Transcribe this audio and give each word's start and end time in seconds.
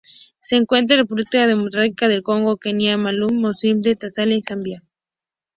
Se 0.41 0.55
encuentra 0.55 0.95
en 0.95 1.03
República 1.03 1.45
Democrática 1.45 2.07
del 2.07 2.23
Congo, 2.23 2.57
Kenia, 2.57 2.93
Malaui, 2.95 3.35
Mozambique, 3.37 3.93
Tanzania 3.93 4.35
y 4.37 4.41
Zambia. 4.41 4.81